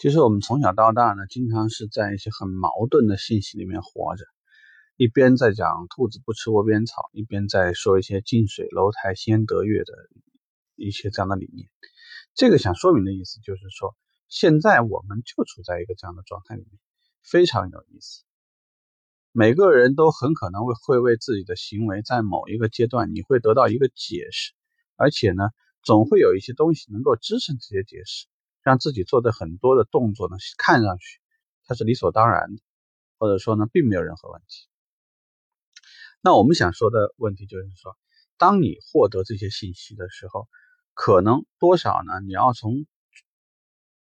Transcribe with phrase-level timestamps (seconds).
[0.00, 4.24] 其实我们从小到大呢，经常是在一些很矛盾的信息里面活着，
[4.96, 9.92] 一边在讲兔子不吃窝边草，一边在说一些近水楼台先得月的
[10.74, 11.68] 一些这样的理念。
[12.32, 13.94] 这个想说明的意思就是说，
[14.26, 16.80] 现在我们就处在一个这样的状态里面，
[17.22, 18.24] 非常有意思。
[19.32, 24.54] 每个人都很可能会会为自己的行为在某一个阶段，你会得到一个解释，
[24.96, 25.50] 而且呢，
[25.82, 28.28] 总会有一些东西能够支撑这些解释。
[28.62, 31.20] 让自己做的很多的动作呢，看上去
[31.64, 32.62] 它是理所当然的，
[33.18, 34.68] 或者说呢，并没有任何问题。
[36.20, 37.96] 那我们想说的问题就是说，
[38.36, 40.48] 当你获得这些信息的时候，
[40.92, 42.20] 可能多少呢？
[42.20, 42.86] 你要从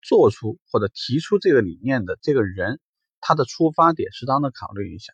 [0.00, 2.80] 做出或者提出这个理念的这个人，
[3.20, 5.12] 他的出发点适当的考虑一下。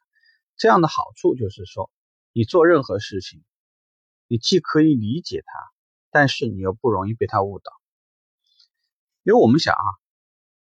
[0.57, 1.91] 这样的好处就是说，
[2.33, 3.43] 你做任何事情，
[4.29, 5.53] 你既可以理解他，
[6.11, 7.73] 但是你又不容易被他误导。
[9.27, 9.83] 因为我们想啊，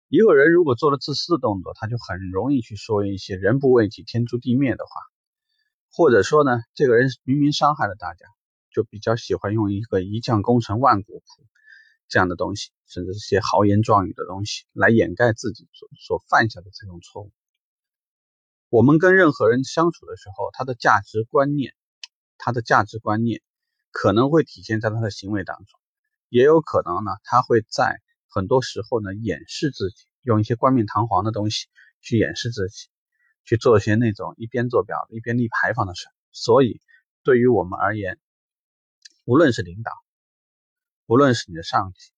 [0.08, 5.00] 一个人如果做了自私的动作，他就很容易去说一些“人不为己，天诛地灭”的话，
[5.90, 8.26] 或者说呢，这个人明明伤害了大家，
[8.70, 11.46] 就比较喜欢用一个“一将功成万骨枯”
[12.06, 17.32] 这样的东西，甚至是些豪言壮语的东西来掩盖自己所所犯下的这种错误。
[18.68, 21.72] 我们跟任何人相处的时候，他的价值观念，
[22.36, 23.40] 他的价值观念
[23.90, 25.80] 可能会体现在他的行为当中，
[26.28, 28.02] 也有可能呢，他会在。
[28.32, 31.66] 很多时候呢，掩饰自己，用一些冠冕堂皇的东西
[32.00, 32.86] 去掩饰自己，
[33.44, 36.06] 去做一些那种一边做表一边立牌坊的事。
[36.30, 36.80] 所以，
[37.24, 38.20] 对于我们而言，
[39.24, 39.90] 无论是领导，
[41.06, 42.12] 无论是你的上级，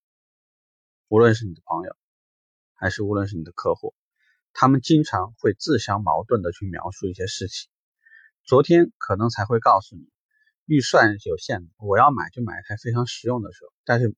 [1.09, 1.97] 无论是你的朋友，
[2.75, 3.95] 还是无论是你的客户，
[4.53, 7.71] 他们经常会自相矛盾的去描述一些事情。
[8.45, 10.13] 昨天可能才会告诉你，
[10.67, 14.15] 预算是有限的，我要买就买一台非常实用的车，但是。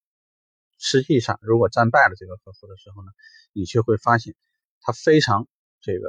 [0.78, 3.10] 实际上，如果战败了这个客户的时候呢，
[3.52, 4.34] 你却会发现
[4.80, 5.48] 他非常
[5.80, 6.08] 这个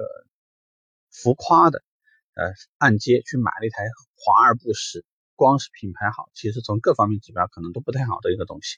[1.12, 1.84] 浮夸的，
[2.34, 3.86] 呃，按揭去买了一台
[4.16, 8.78] 华而不实，光是品牌好，其实从各方面指标可能都不太好的一个东西。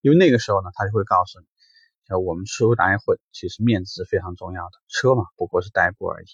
[0.00, 1.46] 因为那个时候呢，他就会告诉你，
[2.06, 4.72] 像我们出来混，其实面子是非常重要的。
[4.88, 6.26] 车嘛，不过是代步而已，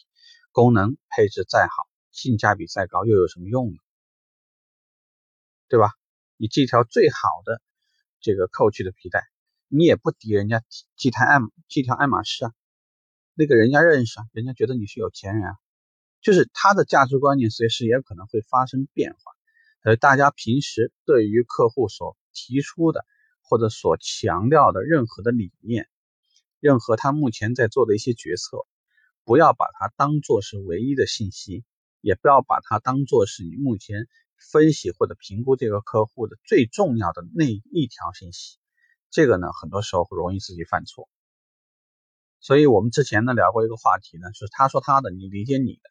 [0.52, 3.76] 功能配置再好，性价比再高，又有什么用呢？
[5.68, 5.92] 对吧？
[6.36, 7.62] 你这条最好的。
[8.24, 9.28] 这个扣去的皮带，
[9.68, 10.62] 你也不敌人家
[10.96, 12.54] 几台爱几条爱马仕啊，
[13.34, 15.56] 那个人家认识啊，人家觉得你是有钱人啊，
[16.22, 19.18] 就是他的价值观念随时也可能会发生变化。
[19.82, 23.04] 呃，大家平时对于客户所提出的
[23.42, 25.86] 或者所强调的任何的理念，
[26.60, 28.56] 任何他目前在做的一些决策，
[29.24, 31.62] 不要把它当做是唯一的信息，
[32.00, 34.08] 也不要把它当做是你目前。
[34.38, 38.58] 分析或者评估这个客户的最重要的那一条信息，
[39.10, 41.08] 这个呢，很多时候容易自己犯错。
[42.40, 45.90] 所以我们之前呢聊过一个话题呢，是他说他的，你理解你的。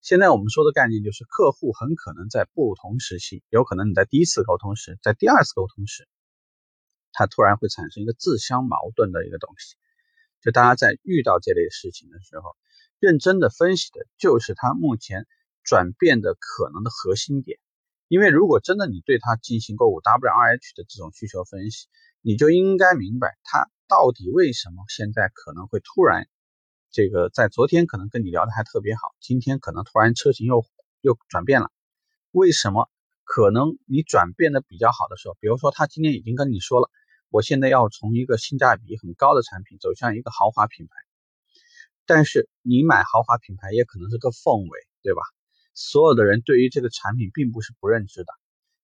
[0.00, 6.08] 现在我们说的概念就是，客户很可能在不同时期，有可能你在第一次沟通时，在第二次沟通时，
[7.12, 9.76] 他突然会产生一个自相矛盾的一个东西。
[10.40, 12.56] 就大家在遇到这类事情的时候，
[12.98, 15.26] 认真的分析的就是他目前
[15.64, 17.58] 转变的可能的核心点。
[18.08, 21.86] 因为如果真的你对它进行过五 W R H 的这种需求分析，
[22.20, 26.28] 你就应该明白它到底为什么现在可能会突然，
[26.90, 30.62] 这个在昨天可能跟你聊的还特别好，今天可能突然车型又
[31.00, 31.70] 又转变了。
[32.32, 32.90] 为什么
[33.24, 36.90] 可能你转变的比较好的时候，比如说他今天已经跟你说了，
[37.30, 40.92] 我现在要从一个性价比很高的产品走向一个豪华品牌，
[42.04, 45.22] 但是你买豪华品牌也可能是个凤尾，对吧？
[45.74, 48.32] 所有的人对于这个产品并不是不认知的。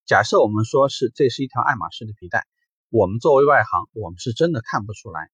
[0.07, 2.47] 假设我们说是这是一条爱马仕的皮带，
[2.89, 5.31] 我们作为外行，我们是真的看不出来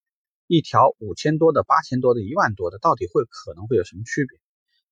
[0.47, 4.39] 一条五千多的、八千多的、一万多的到底会可能会有什么区别。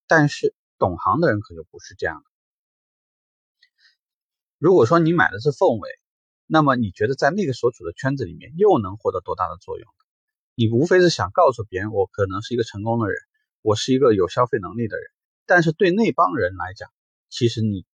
[0.06, 2.24] 但是懂行的人可就不是这样的。
[4.58, 5.88] 如果说你买的是凤尾，
[6.46, 9.88] 那么你觉得在那个所处的圈子里面又能获得多大的作用？
[10.54, 13.16] 你无非是想告诉别人，我可能是一个成功的人，
[13.62, 15.06] 我是一个有消费能力的人。
[15.54, 16.88] 但是对那帮人来讲，
[17.28, 17.84] 其实你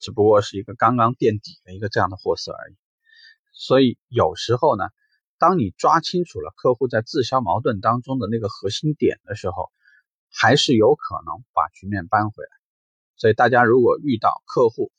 [0.00, 2.76] 只不过是一个刚刚垫底的一个这样的货色而已。
[3.54, 4.84] 所以有时候呢，
[5.38, 9.72] 当你抓清楚了客户在自相矛盾当中的那个核心点的时候，
[10.30, 12.50] 还是有可能把局面扳回来。
[13.16, 14.92] 所以大家如果遇到客户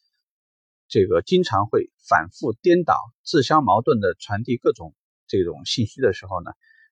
[0.87, 4.95] 这个经常会反复颠倒、自相矛盾的传递各种
[5.27, 6.49] 这种信息的时候呢，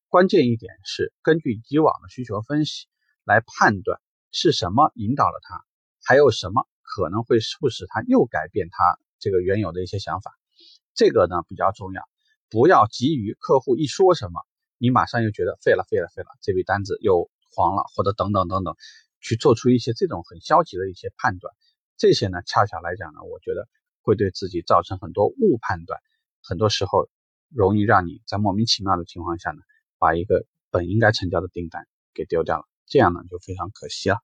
[0.07, 2.85] 关键一点是根据以往的需求分析
[3.23, 3.99] 来判断。
[4.33, 5.63] 是什么引导了他？
[6.03, 10.33] 还有什么可能会促使他又改变他这个原有的一些想法？
[10.95, 12.03] 这个呢比较重要，
[12.49, 14.41] 不要急于客户一说什么
[14.79, 18.75] 你马上又觉得废了废了废了，这笔单子又黄了，或者等等等等，
[19.21, 21.53] 去做出一些这种很消极的一些判断，
[21.95, 23.69] 这些呢，恰恰来讲呢，我觉得
[24.01, 26.01] 会对自己造成很多误判断，
[26.41, 27.07] 很多时候
[27.49, 29.61] 容易让你在莫名其妙的情况下呢，
[29.99, 34.17] 把一个本应该成交的订单给丢掉了，这样呢就非常可惜了。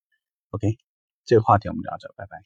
[0.51, 0.77] OK，
[1.25, 2.43] 这个话题我们聊这，拜拜。